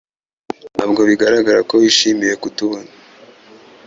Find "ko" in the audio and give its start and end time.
1.69-1.73